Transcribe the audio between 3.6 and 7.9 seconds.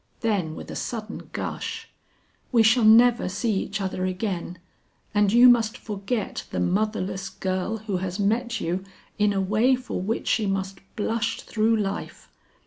each other again, and you must forget the motherless girl